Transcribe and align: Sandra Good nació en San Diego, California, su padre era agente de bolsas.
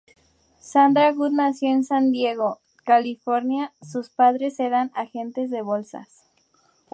Sandra 0.59 1.11
Good 1.13 1.29
nació 1.33 1.69
en 1.69 1.83
San 1.83 2.11
Diego, 2.11 2.59
California, 2.85 3.71
su 3.83 4.01
padre 4.15 4.51
era 4.57 4.89
agente 4.95 5.47
de 5.47 5.61
bolsas. 5.61 6.23